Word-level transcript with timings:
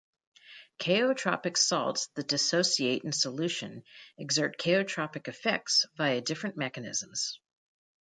Chaotropic 0.79 1.55
salts 1.55 2.07
that 2.15 2.27
dissociate 2.27 3.03
in 3.03 3.11
solution 3.11 3.83
exert 4.17 4.57
chaotropic 4.57 5.27
effects 5.27 5.85
via 5.95 6.21
different 6.21 6.57
mechanisms. 6.57 7.39